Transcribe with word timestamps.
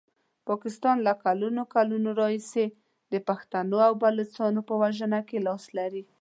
پاکستان 0.49 0.97
له 1.07 1.13
کلونو 1.23 1.61
کلونو 1.75 2.09
راهیسي 2.21 2.65
د 3.13 3.15
پښتنو 3.27 3.77
او 3.87 3.93
بلوڅو 4.01 4.61
په 4.69 4.73
وژنه 4.81 5.19
کې 5.27 5.37
لاس 5.47 5.63
لري. 5.77 6.03